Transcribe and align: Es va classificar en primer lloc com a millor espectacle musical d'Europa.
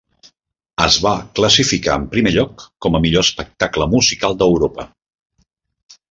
Es 0.85 0.95
va 1.07 1.11
classificar 1.39 1.97
en 2.03 2.07
primer 2.15 2.33
lloc 2.37 2.63
com 2.85 2.97
a 2.97 3.01
millor 3.07 3.25
espectacle 3.29 3.87
musical 3.95 4.39
d'Europa. 4.39 4.87